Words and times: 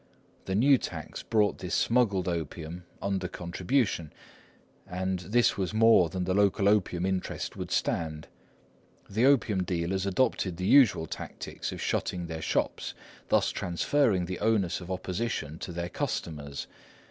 The 0.45 0.55
new 0.55 0.79
tax 0.79 1.21
brought 1.21 1.59
this 1.59 1.75
smuggled 1.75 2.27
opium 2.27 2.85
under 3.03 3.27
contribution, 3.27 4.11
and 4.87 5.19
this 5.19 5.57
was 5.57 5.75
more 5.75 6.09
than 6.09 6.23
the 6.23 6.33
local 6.33 6.67
opium 6.67 7.05
interest 7.05 7.55
would 7.55 7.69
stand. 7.69 8.27
The 9.07 9.27
opium 9.27 9.61
dealers 9.63 10.07
adopted 10.07 10.57
the 10.57 10.65
usual 10.65 11.05
tactics 11.05 11.71
of 11.71 11.79
shutting 11.79 12.25
their 12.25 12.41
shops, 12.41 12.95
thus 13.29 13.51
transferring 13.51 14.25
the 14.25 14.39
onus 14.39 14.81
of 14.81 14.89
opposition 14.89 15.59
to 15.59 15.71
their 15.71 15.89
customers. 15.89 16.65